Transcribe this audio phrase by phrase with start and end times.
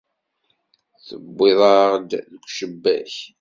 [1.05, 3.15] Tewwiḍ-aɣ deg ucebbak.